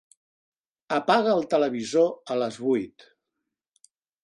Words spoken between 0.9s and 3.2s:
Apaga el televisor a les vuit.